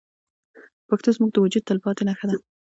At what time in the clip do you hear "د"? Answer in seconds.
1.33-1.37